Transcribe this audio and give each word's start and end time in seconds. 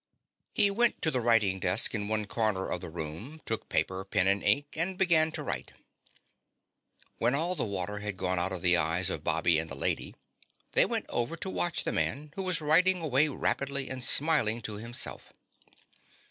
He 0.51 0.71
went 0.71 0.99
to 1.03 1.11
the 1.11 1.21
writing 1.21 1.59
desk 1.59 1.93
in 1.93 2.07
one 2.07 2.25
corner 2.25 2.67
of 2.71 2.81
the 2.81 2.89
room, 2.89 3.39
took 3.45 3.69
paper, 3.69 4.03
pen 4.03 4.25
and 4.27 4.41
ink 4.43 4.69
and 4.75 4.97
began 4.97 5.31
to 5.33 5.43
write. 5.43 5.73
When 7.19 7.35
all 7.35 7.53
the 7.53 7.65
water 7.67 7.99
had 7.99 8.17
gone 8.17 8.39
out 8.39 8.51
of 8.51 8.63
the 8.63 8.77
eyes 8.77 9.11
of 9.11 9.23
Bobby 9.23 9.59
and 9.59 9.69
the 9.69 9.75
Lady, 9.75 10.15
they 10.71 10.85
went 10.87 11.05
over 11.09 11.35
to 11.35 11.51
watch 11.51 11.83
the 11.83 11.91
man 11.91 12.31
who 12.33 12.41
was 12.41 12.61
writing 12.61 12.99
away 12.99 13.27
rapidly 13.27 13.91
and 13.91 14.03
smiling 14.03 14.59
to 14.63 14.77
himself. 14.77 15.31